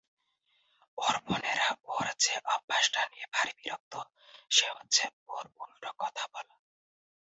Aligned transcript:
ওর 0.97 1.15
বোনেরা 1.25 1.69
ওর 1.87 2.07
যে 2.19 2.33
অভ্যাসটা 2.45 3.01
নিয়ে 3.05 3.27
ভারি 3.33 3.53
বিরক্ত 3.57 3.93
সে 4.51 4.67
হচ্ছে 4.69 5.03
ওর 5.27 5.45
উলটো 5.59 5.89
কথা 5.99 6.23
বলা। 6.33 6.55